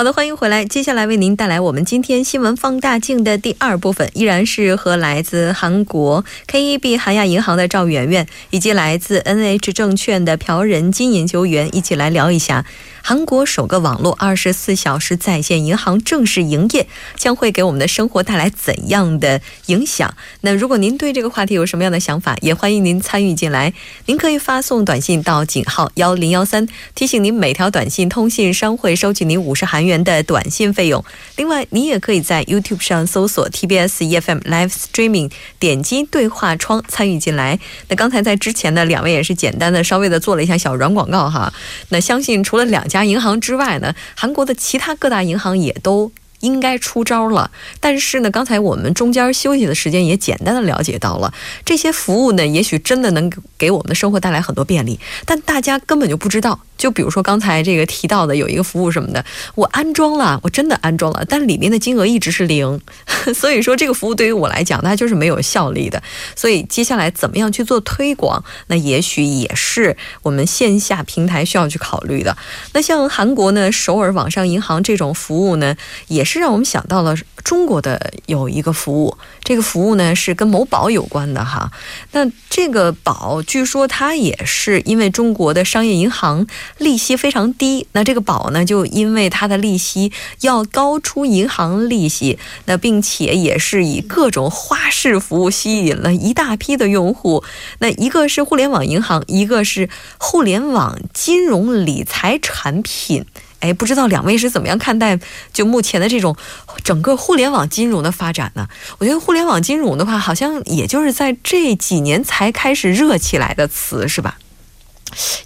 [0.00, 0.64] 好的，欢迎回来。
[0.64, 12.64] 接下来为您带来我们今天新闻放大镜的第二部分，依然是和来自韩国 KEB 韩亚银行的赵媛媛，以及来自 NH 证券的朴仁金研究员一起来聊一下。
[13.02, 16.86] 韩国首个网络二十四小时在线银行正式营业，
[17.16, 20.14] 将会给我们的生活带来怎样的影响？
[20.42, 23.72] 那如果您对这个话题有什么样的想法，也欢迎您参与进来。
[24.06, 31.02] 您可以发送短信到井号幺零幺三，提醒您每条短信通信商会收取您五十韩元的短信费用。
[31.36, 37.58] 另外，您也可以在 YouTube 上搜索 TBS EFM Live Streaming，点击对话窗参与进来。
[37.88, 41.52] 那刚才在之前呢，两位也是简单的稍微的做了一下小软广告哈。
[41.88, 42.89] 那相信除了两。
[42.90, 46.12] 家银行之外呢，韩国的其他各大银行也都。
[46.40, 51.34] 应该出招了，但是呢，刚才我们中间休息的时间也简单的了解到了
[51.66, 56.58] 这些服务呢，也许真的能给我们的生活带来很多便利，但大家根本就不知道。
[56.80, 62.80] 就比如说刚才这个提到的有一个服务什么的，我安装了，我真的安装了，但里面的金额一直是零，
[63.32, 66.02] 所以说这个服务对于我来讲，它就是没有效力的。
[66.34, 72.36] 所以接下来怎么样去做推广，那也许也是我们线下平台需要去考虑的。
[72.72, 75.76] 那像韩国呢，首尔网上银行这种服务呢，
[76.08, 76.40] 也是。
[76.40, 81.70] 让我们想到了中国的有一个服务，这个服务呢是跟某宝有关的哈。
[82.12, 86.46] 那这个宝据说它也是因为中国的商业银行
[86.78, 97.44] 利息非常低，那这个宝呢就因为它的利息要高出银行利息，那并且也是以各种花式服务吸引了一大批的用户。
[97.78, 99.88] 那一个是互联网银行，一个是
[100.18, 103.24] 互联网金融理财产品。
[103.60, 105.20] 哎，不知道两位是怎么样看待
[105.52, 106.34] 就目前的这种
[106.82, 108.66] 整个互联网金融的发展呢？
[108.96, 114.38] 我觉得互联网金融的话，好像也就是在这几年才开始热起来的词，是吧？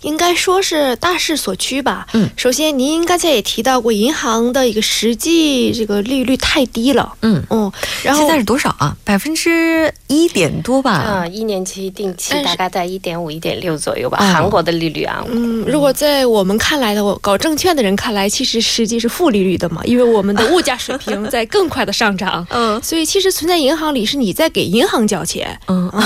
[0.03, 2.07] 应该说是大势所趋吧。
[2.13, 7.13] 嗯，首先您刚才也提到过，银行的一个实际这个利率太低了。
[7.23, 7.71] 嗯嗯，
[8.03, 8.97] 然后现在是多少啊？
[9.05, 11.05] 百分之一点多吧。
[11.07, 14.19] 嗯，一年期定期大概在一点五、一点六左右吧。
[14.19, 22.47] 韩国的利率啊，嗯，如果在我们看来的，我搞证券的人看来，其实实际是负利率的嘛，因为我们的物价水平在更快的上涨。
[22.51, 25.59] 嗯，所以其实存在银行里是你在给银行交钱。
[25.69, 26.03] 嗯嗯，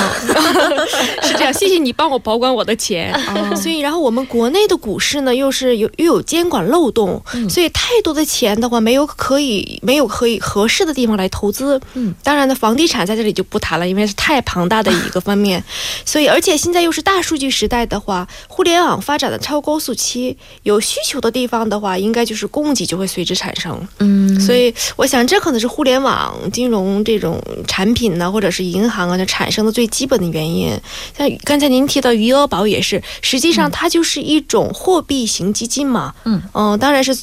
[1.22, 1.52] 是这样。
[1.52, 3.12] 谢谢你帮我保管我的钱。
[3.56, 11.80] 所以，然后我们国内的股市呢，又是有又有监管漏洞，所以太多的钱的话，没有可以没有可以合适的地方来投资。
[11.94, 15.62] 嗯，当然呢，房地产在这里就不谈了，因为是太庞大的一个方面。
[16.04, 23.88] 所以，而且现在又是大数据时代的话，互联网发展的超高速期，有需求的地方的话，应该就是供给就会随之产生。
[23.98, 30.72] 嗯，所以我想，这可能是互联网金融这种产品呢，或者是银行啊，它产生的最基本的原因。
[31.16, 36.42] 像刚才您提到余额宝也是，实际上它就是一种货币型基金嘛，嗯。
[36.54, 37.16] 嗯，当然是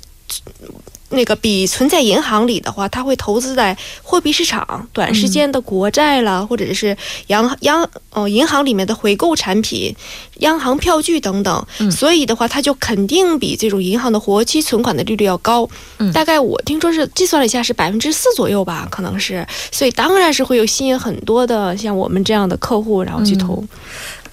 [1.10, 9.96] 那个比存在银行里的话，它会投资在货币市场、短时间的国债啦，或者是央央哦银行里面的回购产品、
[10.40, 15.70] 央行票据等等，所以的话，它就肯定比这种银行的活期存款的利率要高。
[16.12, 23.64] 大概我听说是计算了一下，是百分之四左右吧，可能是，所以当然是会有吸引很多的像我们这样的客户，然后去投。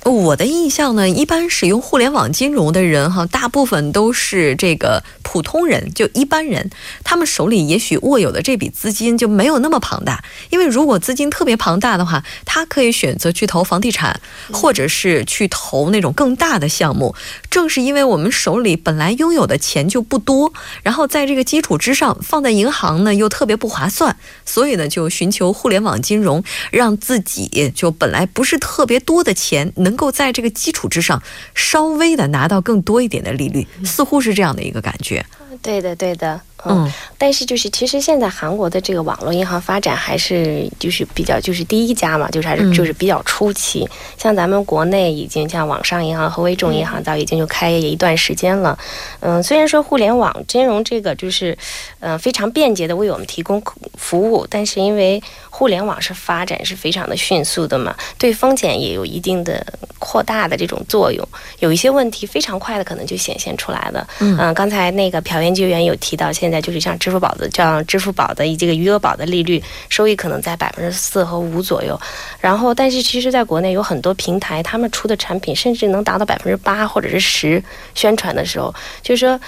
[0.04, 6.70] 我的印象呢，一般使用互联网金融的人哈，大部分都是这个普通人，就一般人，
[7.04, 10.24] 他们手里也许握有的这笔资金就没有那么庞大。
[10.50, 14.20] 因为如果资金特别庞大的话，他可以选择去投房地产，
[14.52, 17.14] 或者是去投那种更大的项目。
[17.48, 26.42] 正是因为我们手里本来拥有的钱就不多，然后在这个基础之上放在银行呢又特别不划算，所以呢就寻求互联网金融，
[26.72, 29.91] 让自己就本来不是特别多的钱能。
[29.92, 31.22] 能够在这个基础之上，
[31.54, 35.24] 稍微的拿到更多一点的利率，似乎是这样的一个感觉。
[35.60, 36.40] 对的，对的。
[36.64, 36.88] 嗯，
[37.18, 43.84] 但是就是其实现在韩国的这个网络银行发展还是就是比较就是第一家嘛，就是还是就是比较初期。
[44.16, 48.78] 像咱们国内已经像网上银行和微众银行早已经就开业一段时间了。
[49.18, 51.58] 嗯，虽然说互联网金融这个就是
[51.98, 53.60] 嗯非常便捷的为我们提供
[53.98, 55.20] 服务，但是因为
[55.50, 59.66] 互联网是发展是非常的迅速的嘛，对风险也有一定的
[59.98, 61.26] 扩大的这种作用。
[61.58, 64.06] 有一些问题非常快的可能就显现出来了。
[64.20, 72.00] 嗯，刚才那个朴研究员有提到，现在就是像支付宝的，像支付宝的这个余额宝的利率收益可能在百分之四和五左右。
[72.40, 77.62] 然后，但是其实在国内有很多平台，他们出的产品甚至能达到百分之八或者是十。
[77.94, 79.40] 宣传的时候，就是说。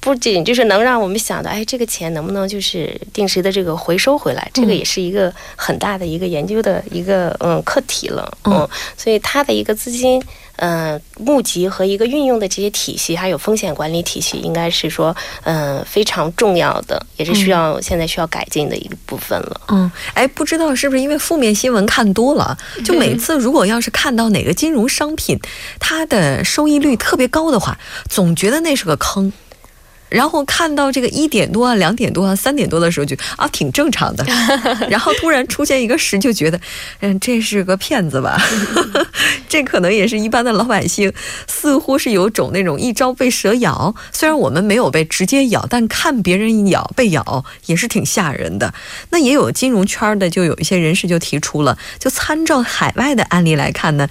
[0.00, 10.20] 不仅就是能让我们想到，哎，这个钱能不能就是定时的这个回收回来，这个也是一个很大的一个研究的一个嗯课题了，嗯，所以它的一个资金
[10.56, 15.14] 嗯募集和一个运用的这些体系，还有风险管理体系，应该是说
[15.44, 19.60] 嗯非常重要的，也是需要现在需要改进的一个部分了。
[19.68, 25.38] 嗯，哎，不知道是不是因为负面新闻看多了，就每次如果要是看到哪个金融商品
[25.78, 27.78] 它的收益率特别高的话，
[28.10, 29.32] 总觉得那是个坑。
[30.12, 34.24] 然后看到这个一点多啊、两点多啊、三点多的时候，就啊挺正常的。
[34.88, 36.60] 然后突然出现一个十，就觉得，
[37.00, 38.40] 嗯，这是个骗子吧？
[39.48, 41.12] 这可能也是一般的老百姓，
[41.48, 43.94] 似乎是有种那种一朝被蛇咬。
[44.12, 48.72] 虽然我们没有被直接咬，但看别人咬被咬也是挺吓人的。
[49.10, 54.08] 那也有金融圈的，就有一些人士就提出了，就参照海外的案例来看呢。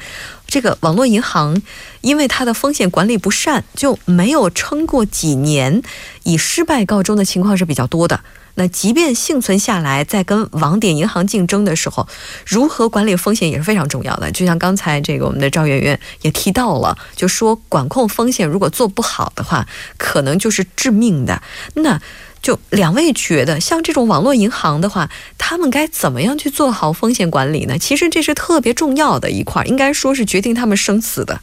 [0.52, 1.62] 这个网络银行，
[2.02, 5.82] 因为它的风险管理不善，就没有撑过几年，
[6.24, 8.20] 以失败告终的情况是比较多的。
[8.56, 12.06] 那即便幸存下来，在跟网点银行竞争的时候，
[12.46, 14.30] 如何管理风险也是非常重要的。
[14.32, 19.66] 就像刚才这个我们的赵媛媛也提到了，就说管控风险如果做不好的话，
[19.98, 21.42] 可能就是致命的。
[21.76, 22.02] 那。
[22.42, 27.78] 就两位觉得，像这种网络银行的话，他们该怎么样去做好风险管理呢？
[27.78, 31.42] 其实这是特别重要的一块，应该说是决定他们生死的。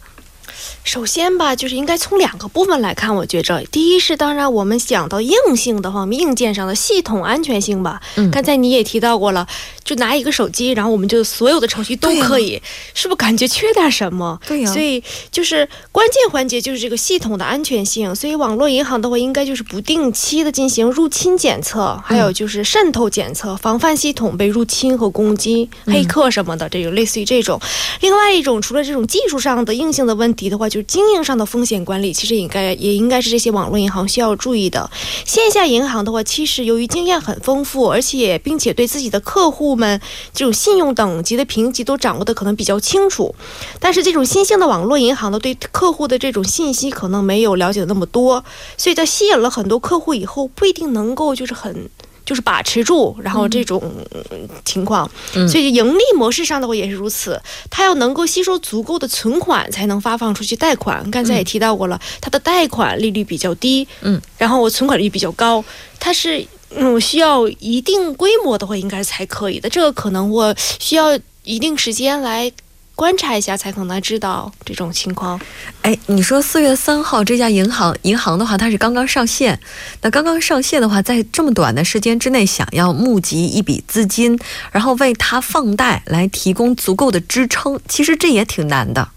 [0.88, 3.14] 首先吧，就是应该从两个部分来看。
[3.14, 8.00] 我觉着，第一是当然我们讲到硬性的方面，硬件上的系统安全性吧。
[8.16, 9.46] 嗯，刚才你也提到过了，
[9.84, 12.62] 就拿一个手机，然后我们就所有的程序都可以，
[12.94, 14.40] 是不是感觉缺点什么？
[14.46, 14.72] 对呀。
[14.72, 18.14] 所以就是关键环节就是这个系统的安全性。
[18.14, 27.60] 所以网络银行的话，应该就是不定期的进行入侵检测，还有就是渗透检测，防范系统被入侵和攻击、黑客什么的，这种类似于这种。
[28.00, 34.88] 另外一种，除了这种技术上的硬性的问题的话，就就经营上的风险管理，其实应该也应该是这些网络银行需要注意的。
[35.24, 40.00] 线下银行的话，其实由于经验很丰富，而且并且对自己的客户们
[40.32, 43.34] 这种信用等级的评级都掌握的可能比较清楚。
[43.80, 48.44] 但是这种新兴的网络银行呢，对客户的这种信息可能没有了解的那么多，
[48.76, 51.90] 所以在吸引了很多客户以后，不一定能够就是很。
[52.28, 53.82] 就是把持住，然后这种
[54.66, 57.40] 情况，所以盈利模式上的话也是如此。
[57.70, 61.10] 它要能够吸收足够的存款，才能发放出去贷款。
[61.10, 65.64] 刚才也提到过了，它的贷款利率比较低，嗯，然后我存款率比较高，
[65.98, 66.46] 它是
[66.76, 69.70] 嗯需要一定规模的话，应该是才可以的。
[69.70, 72.52] 这个可能我需要一定时间来。
[72.98, 75.40] 观察一下才可能知道这种情况。
[75.82, 79.60] 哎，你说四月三号这家银行银行的话，它是刚刚上线。
[80.02, 84.36] 那刚刚上线的话，在这么短的时间之内，想要募集一笔资金，
[84.72, 89.08] 然后为它放贷来提供足够的支撑，其实这也挺难的。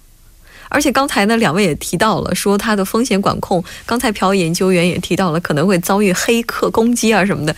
[0.71, 3.63] 而且刚才呢，两位也提到了，说它的风险管控。
[3.85, 7.53] 刚才朴研究员也提到了，可能会遭遇黑客攻击啊什么的。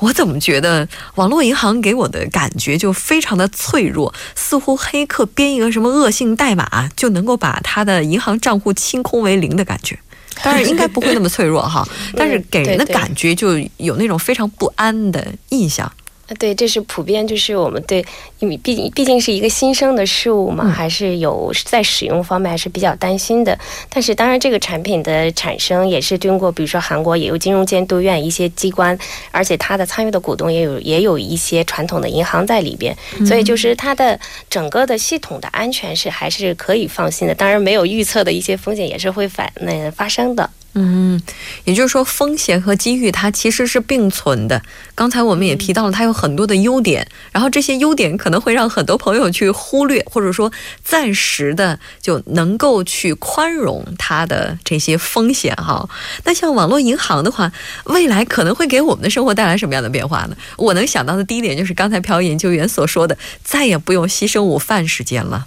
[0.00, 9.98] 我怎么觉得网络银行给我的感觉就非常的脆弱，似乎黑客编一个什么恶性代码就能够把他的银行账户清空为零的感觉。
[10.42, 11.86] 当然应该不会那么脆弱哈，
[12.16, 15.90] 但是给人的感觉就有那种非常不安的印象。
[16.38, 18.04] 对，这是普遍，就是我们对，
[18.38, 23.58] 因为毕竟毕竟是一个新生的事物嘛，还是有在使用方面还是比较担心的。
[23.88, 28.98] 但是，当然这个产品的产生也是经过，比如说韩国也有金融监督院一些机关，
[29.30, 32.94] 而且它的参与的股东也有也有一些传统的银行在里边，
[33.26, 34.20] 所以就是它的
[34.50, 37.34] 整个的系统的安全是还是可以放心的。
[37.34, 40.50] 当然，没有预测的一些风险也是会反那发生的。
[40.80, 41.20] 嗯，
[41.64, 44.62] 也就是说，风险和机遇它其实是并存的。
[44.94, 50.52] 刚才我们也提到了，它有很多的优点，然后这些优点可能会让很多朋友去忽略，或者说
[50.84, 55.88] 暂时的就能够去宽容它的这些风险哈。
[56.24, 57.50] 那像网络银行的话，
[57.86, 60.36] 未来可能会给我们的生活带来什么样的变化呢？
[60.56, 65.46] 我能想到的第一点就是刚才朴研究员所说的，再也不用牺牲午饭时间了。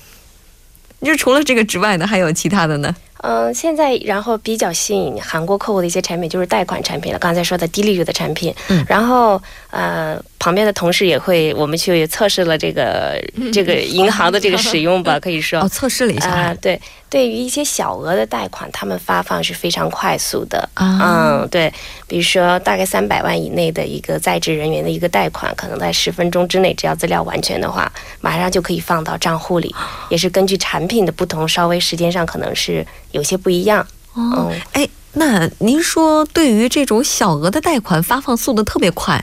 [1.01, 2.93] 就除了这个之外呢，还有其他的呢？
[3.23, 7.19] 嗯，现在然后比较吸引韩国客户的一些产品就是贷款产品了。
[7.19, 10.21] 刚才说的低利率的产品，嗯，然后呃。
[10.41, 13.15] 旁边的同事也会，我们去测试了这个
[13.53, 16.57] 这个银行的这个使用吧，可以说哦，测试了一下啊。
[16.59, 21.41] 对，对于一些小额的贷款，他们发放是非常快速的啊。
[21.43, 21.71] 嗯，对，
[22.07, 27.91] 比如说大概三百万以内的一个在职人员的一个贷款，可能在十分钟之内，只要资料完全的话，
[28.21, 29.75] 马上就可以放到账户里。
[30.09, 33.85] 也是根据产品的不同，稍微时间上可能是有些不一样。
[34.13, 34.87] 哦，哎。
[35.13, 39.21] 那您说，对于这种小额的贷款发放速度特别快，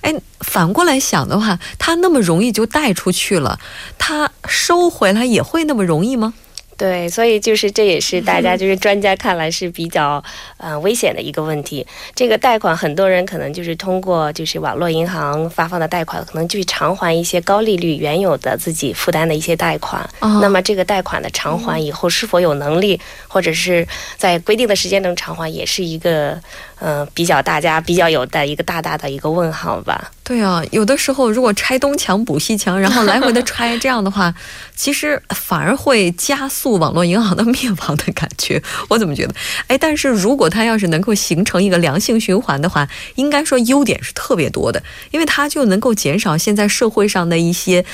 [0.00, 3.56] 哎，反过来想的话，它那么容易就贷出去了，
[3.96, 6.34] 它收回来也会那么容易吗？
[6.78, 10.22] 对，所以就是这也是大家就是专家看来是比较
[10.58, 11.84] 呃危险的一个问题。
[12.14, 20.08] 这个贷款很多人可能就是通过就是网络银行发放的贷款，可能去偿还一些高利率原有的自己负担的一些贷款。
[20.40, 23.00] 那么这个贷款的偿还以后是否有能力，
[23.38, 26.36] 或者是在规定的时间能偿还，也是一个
[26.80, 30.10] 嗯比较大家比较有的一个大大的一个问号吧。
[30.24, 34.34] 对啊，有的时候如果拆东墙补西墙，然后来回的拆，这样的话，
[34.74, 38.60] 其实反而会加速网络银行的灭亡的感觉。
[38.88, 39.32] 我怎么觉得？
[39.68, 47.84] 哎，但是如果它要是能够形成一个良性循环的话，应该说优点是特别多的，因为它就能够减少现在社会上的一些。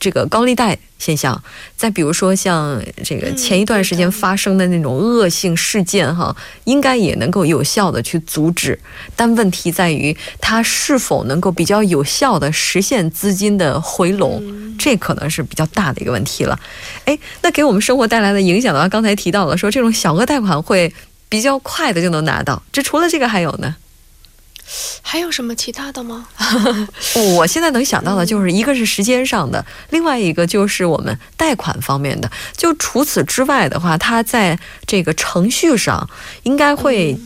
[0.00, 1.42] 这个高利贷现象，
[1.76, 6.34] 再比如说像这个前一段时间发生的那种恶性事件哈，
[6.64, 8.78] 应该也能够有效的去阻止。
[9.14, 16.58] 但问题在于，它是否能够比较有效的实现资金的回笼，这可能是比较大的一个问题了。
[17.04, 20.92] 哎，那给我们生活带来的影响的话，刚才提到了说这种小额贷款会
[21.28, 23.76] 比较快的就能拿到，这除了这个还有呢？
[25.02, 26.26] 还有什么其他的吗？
[27.36, 32.30] 我现在能想到的就是一个是时间上的，另外一个就是我们贷款方面的。
[32.56, 36.08] 就除此之外的话，它在这个程序上
[36.42, 37.16] 应该会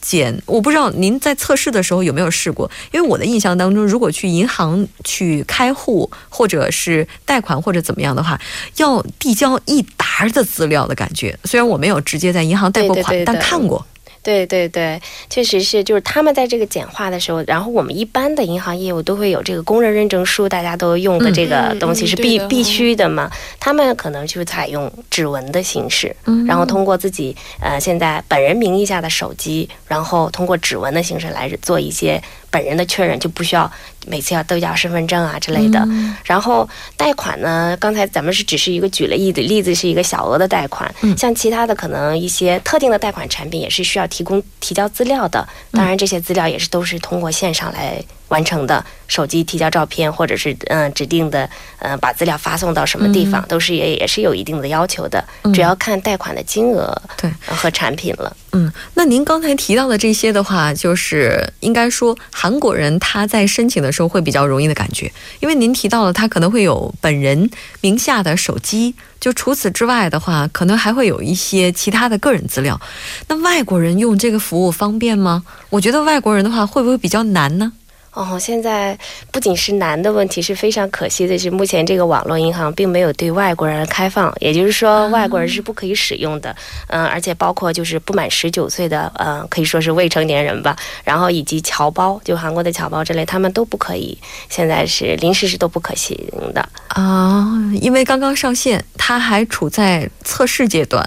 [0.00, 0.40] 减。
[0.46, 2.70] 我不知道您在测试的时候有没有试过？
[2.92, 8.38] 因为我的印象当中，如果去银行去开户或者是贷款或者怎么样的话，
[8.76, 11.36] 要递交一沓的资料的感觉。
[11.44, 13.84] 虽然我没有直接在银行贷过款，但看过。
[14.24, 23.30] 对对对，确实是，就是他们在这个简化的时候，然后我们一般的银行业务都会有这个工人认证书，大家都用的这个东西是必必须的嘛。
[23.60, 26.16] 他们可能就采用指纹的形式，
[26.48, 32.20] 然后通过自己呃现在本人名义下的手机，然后通过指纹的形式来做一些。
[32.50, 33.68] 本人的确认就不需要
[34.06, 35.86] 每次要都要身份证啊之类的。
[36.24, 40.92] 然后贷款呢，刚才咱们是只是一个举了例子，例子是一个小额的贷款。
[41.16, 45.46] 像其他的可能一些特定的贷款产品也是需要提供提交资料的。
[45.72, 48.02] 当然这些资料也是都是通过线上来
[48.34, 48.84] 完成的。
[49.06, 51.48] 手机提交照片，或者是嗯指定的
[51.78, 55.22] 嗯把资料发送到什么地方，都是也也是有一定的要求的，
[55.52, 58.34] 主要看贷款的金额对和产品了。
[58.52, 67.48] 嗯，那您刚才提到的这些的话，就是应该说韩国人他在申请的时候会比较容易的感觉，因为您提到了他可能会有本人
[67.82, 72.80] 名下的手机，就除此之外的话，可能还会有一些其他的个人资料。
[73.28, 75.44] 那外国人用这个服务方便吗？
[75.68, 77.70] 我觉得外国人的话会不会比较难呢？
[78.14, 78.96] 哦，现在
[79.32, 86.54] 不仅是难的问题，是非常可惜的是，目前这个网络银行并没有对外国人开放，也就是说，外国人是不可以使用的。
[86.86, 94.16] 嗯，而且包括就是不满十九岁的，呃，可以说是未成年人吧，然后以及侨胞，就韩国的侨胞之类，他们都不可以。
[94.48, 96.16] 现在是临时是都不可行
[96.54, 97.44] 的啊，
[97.80, 101.04] 因为刚刚上线，它还处在测试阶段。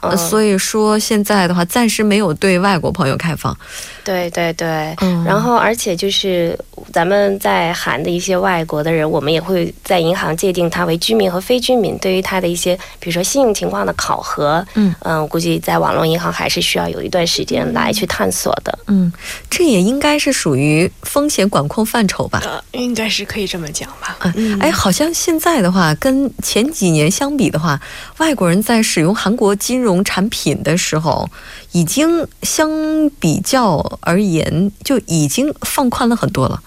[0.00, 3.56] 呃，所以说现在的话，暂时没有对外国朋友开放。
[4.04, 6.58] 对对对，嗯，然后而且就是
[6.92, 11.98] 咱们在韩的一些外国的人，我们也会在银行界定他为居民和非居民。
[11.98, 18.78] 对于他的一些，比如说信用情况的考核，嗯嗯，估计在网络银行还是需要有一段时间来去探索的。
[18.86, 19.12] 嗯，
[19.50, 22.40] 这也应该是属于风险管控范畴吧？
[22.44, 24.16] 呃，应该是可以这么讲吧。
[24.36, 27.78] 嗯，哎，好像现在的话，跟前几年相比的话，
[28.16, 29.87] 外国人在使用韩国金融。
[29.88, 31.28] 融产品的时候，
[31.72, 32.70] 已经相
[33.18, 36.62] 比较而言就已经放宽了很多了。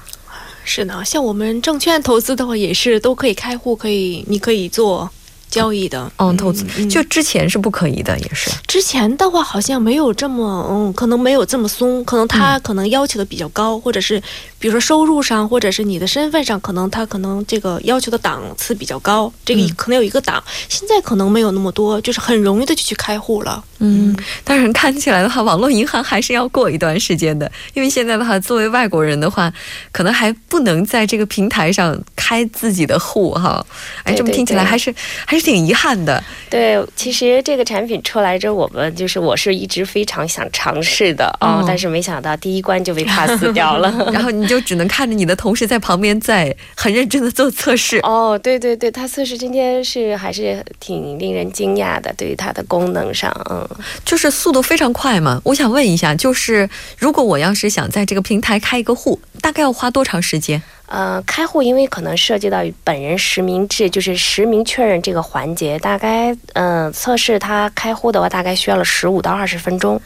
[0.65, 5.09] 是呢，像我们证券投资的话，也是都可以开户，可以你可以做。
[5.51, 8.49] 交易的，嗯，投资就之前是不可以的，也是。
[8.65, 14.23] 之前的话好像没有这么，嗯，可能没有这么松，可能他可能要求的比较高，或者是
[14.61, 20.41] 比如说收入上，或者是你的身份上，可能他可能这个要求的档次比较高，这个可能有一个档。
[20.69, 23.61] 现在可能没有那么多，就是很容易的就去开户了。
[23.79, 24.15] 嗯，
[24.45, 29.51] 但是看起来的话，网络银行还是要过一段时间的，因为现在的话，作为外国人的话，
[29.91, 33.65] 可能还不能在这个平台上开自己的户哈。
[34.03, 35.41] 哎，这么听起来还是还是。
[35.41, 47.99] 挺遗憾的，对，其实这个产品出来之后，我们就是我是一直非常想尝试的哦，但是没想到第一关就被 pass 掉了， 然后你就只能看着你的同事在旁边在很认真的做测试。
[47.99, 53.65] 哦，对对对，他测试今天是还是挺令人惊讶的，对于它的功能上，嗯，
[54.03, 55.39] 就是速度非常快嘛。
[55.45, 60.61] 我想问一下，就是如果我要是想在这个平台开一个户，大概要花多长时间？
[60.91, 69.99] 呃，开户因为可能涉及到本人实名制，就是实名确认这个环节，大概嗯，测试他开户的话，大概需要了十五到二十分钟，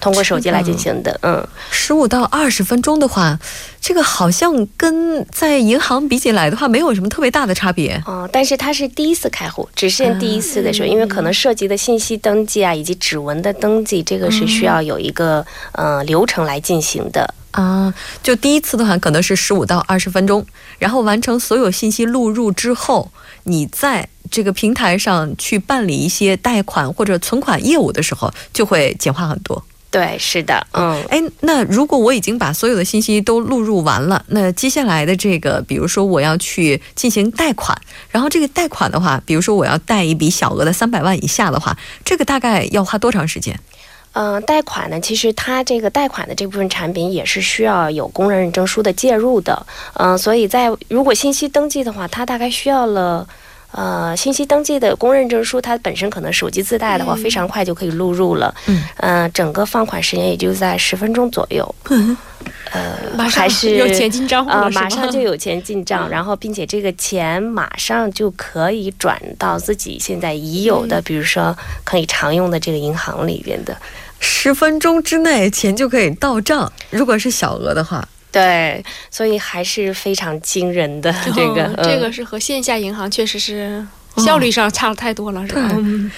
[0.00, 1.20] 通过手机来进行的。
[1.22, 3.38] 嗯，十五到二十分钟的话，
[3.78, 8.02] 这个好像跟在银行比起来的话，没有什么特别大的差别。
[8.06, 17.34] 哦，但是他是第一次开户，只限第一次的时候，因为可能涉及的信息登记啊，以及指纹的登记，这个是需要有一个呃流程来进行的。
[17.52, 20.44] 啊，就第一次的话，可能是十五到二十分钟，
[20.78, 23.10] 然后完成所有信息录入之后，
[23.44, 29.62] 你在这个平台上去办理一些贷款或者存款业务的时候，就会简化很多。
[29.90, 37.78] 对，是的，嗯，哎，那如果我已经把所有的信息都录入完了，那接下来的这个，比如说我要去进行贷款，
[38.08, 43.60] 然后这个贷款的话，比如说我要贷一笔小额的三百万以下的话，这个大概要花多长时间？
[44.14, 49.66] 嗯，贷款呢，其实它这个贷款的这部分产品也是需要有公认认证书的介入的。
[49.94, 53.26] 嗯，所以在如果信息登记的话，它大概需要了，
[53.70, 58.54] 呃，信息登记的公认证书，它本身可能手机自带的话，非常快就可以录入了。
[58.66, 61.74] 嗯，嗯，整个放款时间也就在十分钟左右。
[62.72, 62.96] 呃，
[63.30, 73.74] 还是有钱进账户啊，马上就有钱进账，然后并且这个钱马上就可以转到自己现在已有的，比如说可以常用的这个银行里边的。
[74.24, 81.12] 十分钟之内钱就可以到账，如果是小额的话，对，所以还是非常惊人的。
[81.34, 83.84] 这个，这个是和线下银行确实是
[84.16, 85.70] 效率上差了太多了，是吧？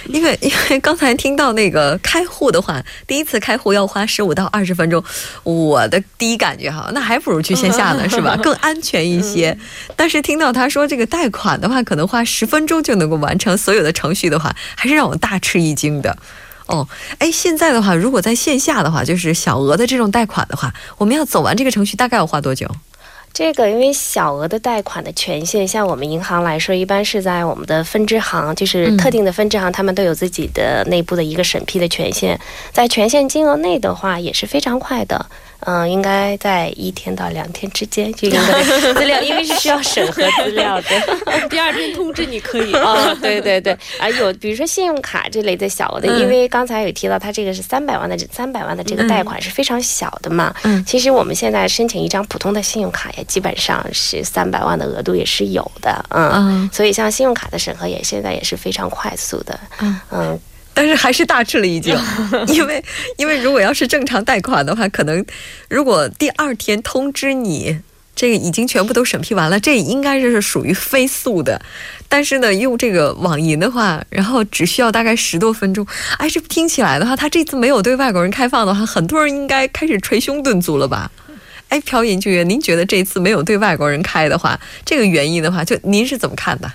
[0.07, 5.03] 因为因为刚才听到那个开户的话，第一次开户要花十五到二十分钟，
[5.43, 8.37] 我的第一感觉哈，那还不如去线下呢，是吧？
[8.37, 9.57] 更安全一些。
[9.97, 16.17] 但是听到他说这个贷款的话，可能花十分钟就能够完成所有的程序的话，还是让我大吃一惊的。
[16.67, 22.67] 哦，哎，现在的话，如果在线下的话，就是小额的这种贷款的话，我们要走完这个程序，大概要花多久？
[23.33, 32.39] 这个因为小额的贷款的权限，像我们银行来说，一般是在我们的分支行，就是特定的分支行，他们都有自己的内部的一个审批的权限，
[32.73, 35.27] 在权限金额内的话，也是非常快的。
[35.65, 40.89] 嗯，应该在一天到两天之间就应该资料， 因为是需要审核资料的。
[41.49, 43.77] 第二天通知你可以啊， 对对对。
[43.99, 50.55] 啊，有比如说信用卡这类的小额的，因为刚才有提到，它这个是三百万的三百万的这个贷款是非常小的嘛。
[50.65, 50.85] 嗯。
[50.85, 56.05] 其实我们现在申请一张普通的信用卡也基本上是三百万的额度也是有的。
[56.11, 56.69] 嗯。
[56.73, 59.59] 所以像信用卡的审核也现在也是非常快速的。
[59.81, 60.41] 嗯嗯。
[60.75, 61.97] 但是还是大吃了一惊，
[62.49, 62.85] 因为
[63.17, 65.25] 因为如果要是正常贷款的话，可能
[65.69, 67.79] 如果第二天通知你
[68.17, 71.61] 这个已经全部都审批完了，这应该是属于飞速的。
[72.09, 75.87] 但是呢，用这个网银的话，然后只需要大概十多分钟。
[76.19, 81.11] 哎，这听起来的话，他这次没有对外国人开放的话，很多人应该开始捶胸顿足了吧？
[81.71, 86.71] 哎，朴研究员，您觉得这次没有对外国人开的话，这个原因的话，就您是怎么看的？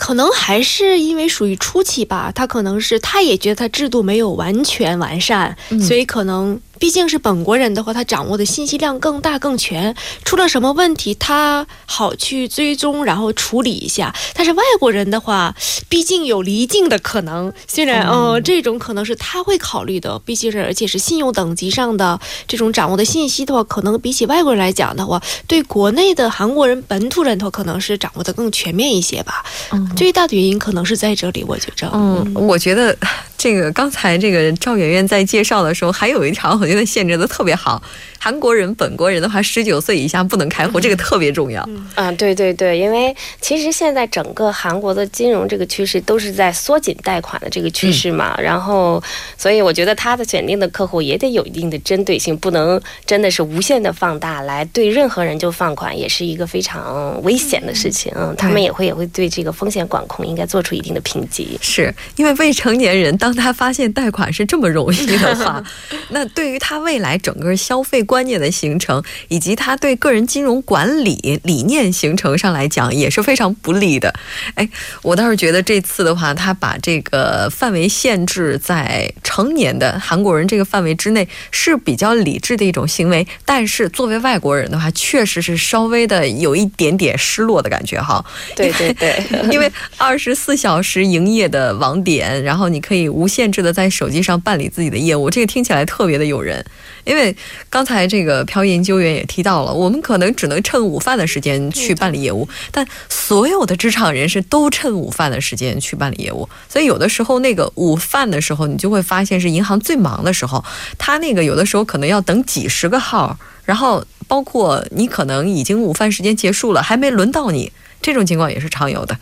[0.00, 5.54] 可能还是因为属于初期吧，他可能是他也觉得他制度没有完全完善，
[5.86, 6.58] 所以可能。
[6.80, 14.14] 毕竟是本国人的话，他掌握的信息量更大更全，出了什么问题他好去追踪，然后处理一下。
[14.32, 15.54] 但是外国人的话，
[15.90, 29.44] 毕竟有离境的可能，虽然嗯，这种可能是他会考虑的，毕竟是而且是信用等级上的这种掌握的信息的话，可能比起外国人来讲的话，对国内的韩国人本土人的话，可能是掌握的更全面一些吧。
[29.72, 31.90] 嗯，最大的原因可能是在这里，我觉着。
[31.92, 32.96] 嗯，我觉得
[33.36, 36.70] 这个刚才这个赵媛媛在介绍的时候，还有一条我。
[36.70, 37.82] 觉得限制的特别好。
[38.16, 41.68] 韩国人本国人的话，十九岁以下不能开户，这个特别重要。
[41.96, 48.38] 嗯，对对对，因为其实现在整个韩国的金融这个趋势都是在缩紧贷款的这个趋势嘛。
[48.40, 49.02] 然后，
[49.36, 58.12] 所以我觉得他的选定的客户也得有一定的针对性，不能真的是无限的放大来对任何人就放款，也是一个非常危险的事情。
[58.14, 61.56] 嗯，他们也会也会对这个风险管控应该做出一定的评级。
[61.62, 65.62] 是因为未成年人，当他发现贷款是这么容易的话，
[66.10, 68.00] 那对于他未来整个消费。
[68.10, 74.12] 观念的形成，以及他对个人金融管理理念形成上来讲，也是非常不利的。
[74.54, 74.68] 哎，
[75.02, 83.24] 我倒是觉得这次的话，他把这个范围限制在成年的韩国人这个范围之内，是比较理智的一种行为。
[83.44, 88.24] 但是作为外国人的话，确实是稍微的有一点点失落的感觉哈。
[88.56, 89.59] 对对对，因为
[89.96, 96.64] 二十四小时营业的网点，然后你可以无无限制的在手机上办理自己的业务，这个听起来特别的诱人。
[97.04, 97.36] 因为
[97.68, 110.64] 刚才这个朴研究员也提到了，我们可能只能趁午饭的时间去办理业务，但所有的职场人士都趁午饭的时间去办理业务，所以有的时候那个午饭的时候，你就会发现是银行最忙的时候，
[110.96, 117.70] 他那个有的时候可能要等几十个号，然后包括你可能已经午饭时间结束了，还没轮到你，
[118.02, 119.16] 这种情况也是常有的。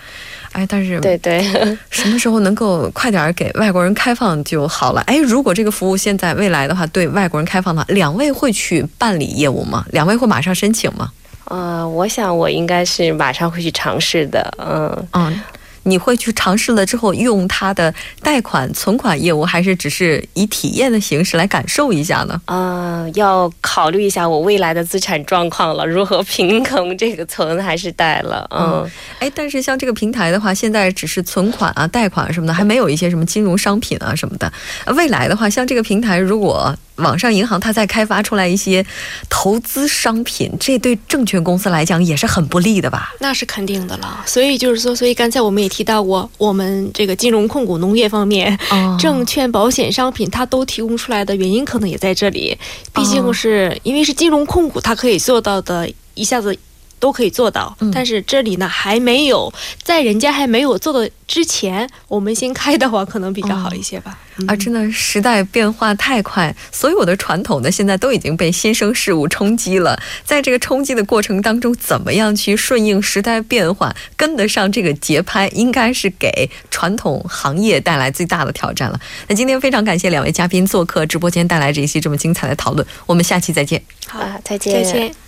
[0.52, 1.42] 哎，但是对对，
[1.90, 5.00] 什么时候能够快点给外国人开放就好了。
[5.02, 9.84] 哎，如果这个服务现在未来的话对外国人开放的话，两位会去办理业务吗？
[9.90, 11.10] 两位会马上申请吗？
[11.44, 14.54] 呃，我想我应该是马上会去尝试的。
[14.58, 15.40] 嗯嗯。
[15.88, 22.40] 你会去尝试了之后用它的贷款、存款业务，还是只是以体验的形式来感受一下呢？
[22.44, 28.46] 啊，要考虑一下我未来的资产状况了，如何平衡这个存还是贷了。
[28.50, 34.52] 嗯，哎，但是像这个平台的话，现在只是存款啊、贷款什么的，还没有一些什么金融商品啊什么的。
[34.94, 36.76] 未来的话，像这个平台如果。
[36.98, 38.84] 网上银行它在开发出来一些
[39.28, 43.14] 投资商品，这对证券公司来讲也是很不利的吧？
[43.20, 44.22] 那是肯定的了。
[44.26, 48.58] 所以就是说，所以刚才我们也提到过，我们这个金融控股、农业方面、
[48.98, 52.56] 证券、保险商品，它都提供出来的原因可能也在这里。
[52.92, 56.56] 毕竟是因为是金融控股，它可以做到的，一下子。
[56.98, 64.18] 都可以做到，但是这里呢还没有在人家还没有做的之前，我们先开的话可能比较好一些吧。
[64.46, 70.00] 啊，真的时代变化太快，所有的传统呢现在都已经被新生事物冲击了。
[70.24, 79.00] 在这个冲击的过程当中，怎么样去顺应时代变化，跟得上这个节拍，应该是给传统行业带来最大的挑战了。
[79.26, 82.86] 那今天非常感谢两位嘉宾做客直播间，带来这一期这么精彩的讨论。
[83.06, 83.82] 我们下期再见。
[84.06, 84.72] 好，再见。
[84.72, 85.27] 再见。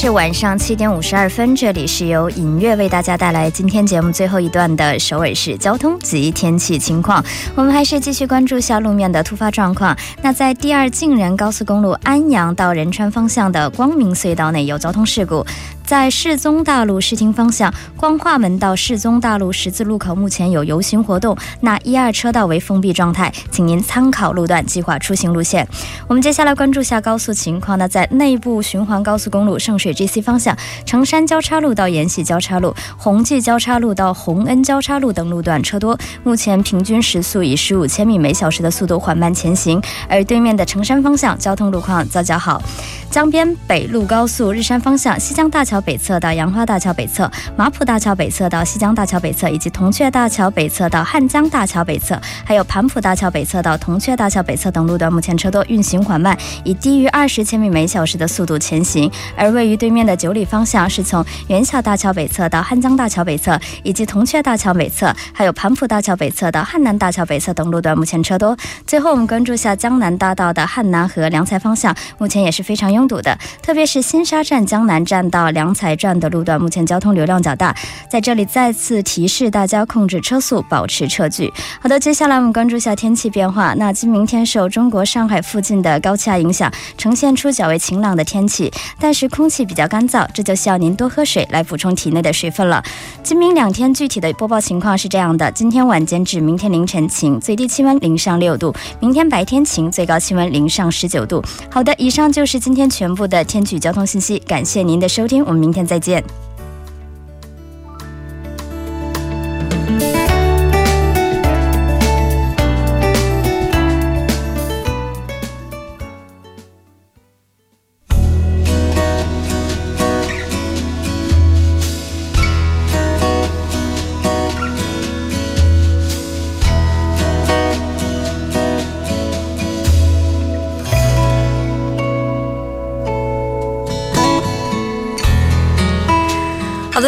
[0.00, 7.20] 是晚上七点五十二分，这里是由影月为大家带来今天节目最后一段的首尔市交通及天气情况。
[7.56, 9.98] 我们还是继续关注下路面的突发状况。
[10.22, 15.44] 那在第二进仁高速公路安阳到仁川方向的光明隧道内有交通事故。
[15.88, 25.66] 在世宗大路市厅方向，光化门到世宗大路十字路口目前有游行活动，那一二车道为封闭状态，请您参考路段计划出行路线。
[26.06, 42.62] 我们接下来关注下高速情况呢，在内部循环高速公路圣水 GC 方向，成山交叉路到延禧交叉路、宏记交叉路到洪恩交叉路等路段车多，目前平均时速以十五千米每小时的速度缓慢前行，而对面的成山方向交通路况则较好。
[43.10, 59.10] 江边北路高速日山方向，西江大桥北侧到杨花大桥北侧、马浦大桥北侧到西江大桥北侧，以及铜雀大桥北侧到汉江大桥北侧，还有盘浦大桥北侧到铜雀大桥北侧等路段，目前车多，运行缓慢，以低于二十千米每小时的速度前行。
[59.36, 68.56] 而位于对面的九里方向，是从元桥大桥北侧到汉江大桥北侧，以及铜雀大桥北侧，还有盘浦大桥北侧到汉南大桥北侧等路段，目前车多。
[68.86, 77.74] 最后，我们关注下江南大道的汉南和良才方向，目前也是非常拥堵的，特别是新沙站江南站到良才站的路段，目前交通流量较大。
[78.10, 81.52] 在这里再次提示大家控制车速，保持车距。
[81.80, 83.74] 好的，接下来我们关注一下天气变化。
[83.74, 92.82] 那今明天受中国上海附近的高气压影响，呈现出较为晴朗的天气，但是空气比较干燥，这就需要您多喝水来补充体内的水分了。
[93.22, 101.42] 今明两天具体的播报情况是这样的：今天晚间至明天凌晨晴，最低气温零上六度；明天白天晴，最高气温零上十九度。
[101.70, 106.24] 好的，以上就是今天全部的天气交通信息，感谢您的收听，我们明天再见。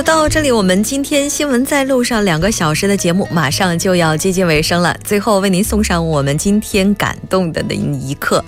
[0.02, 4.96] 到这里，我们今天新闻在路上两个小时的节目马上就要接近尾声了。
[5.04, 8.42] 最后为您送上我们今天感动的那一刻。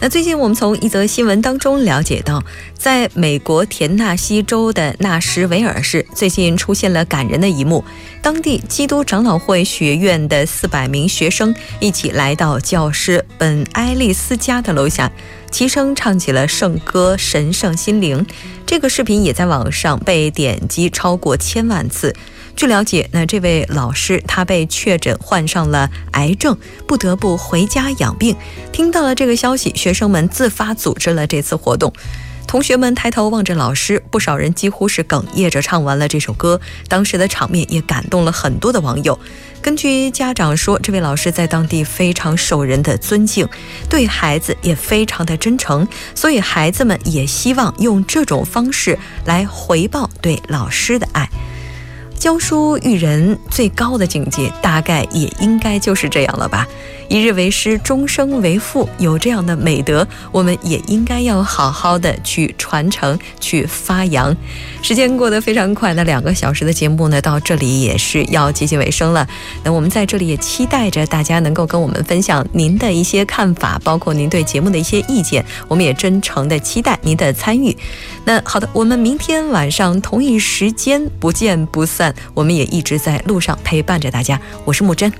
[0.00, 2.42] 那最近我们从一则新闻当中了解到，
[2.76, 7.84] 在美国田纳西州的纳什维尔市，最近出现了感人的一幕。
[8.22, 15.10] 当地基督长老会学院的四百名学生一起来到教师本埃利斯家的楼下，
[15.54, 18.26] 齐声唱起了圣歌《神圣心灵》。
[18.66, 22.12] 这个视频也在网上被点击超过千万次。
[22.56, 28.34] 据了解，那这位老师他被确诊患上了癌症，不得不回家养病。
[28.72, 31.92] 听到了这个消息，学生们自发组织了这次活动。
[32.54, 36.60] 同学们抬头望着老师，不少人几乎是哽咽着唱完了这首歌。
[36.86, 39.18] 当时的场面也感动了很多的网友。
[39.60, 43.48] 根据家长说，这位老师在当地非常受人的尊敬，
[43.90, 51.28] 对孩子也非常的真诚，所以孩子们也希望用这种方式来回报对老师的爱。
[52.18, 56.66] 教书育人最高的境界，大概也应该就是这样了吧。
[57.06, 64.34] 一日为师，终生为父，有这样的美德，我们也应该要好好的去传承、去发扬。
[64.80, 69.28] 时间过得非常快，那两个小时的节目呢，到这里也是要接近尾声了。
[69.62, 77.76] 那我们在这里也期待着大家能够跟我们分享您的一些看法，包括您对节目的一些意见，我们也真诚的期待您的参与。
[78.24, 82.03] 那好的，我们明天晚上同一时间不见不散
[82.34, 85.12] 我们也一直在路上陪伴着大家，我是木真。